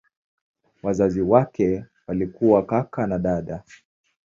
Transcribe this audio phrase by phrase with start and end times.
[0.83, 3.63] Wazazi wake walikuwa kaka na dada.